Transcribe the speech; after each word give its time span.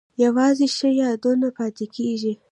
یوازې 0.23 0.67
ښه 0.75 0.89
یادونه 1.01 1.47
پاتې 1.57 1.85
کیږي؟ 1.95 2.33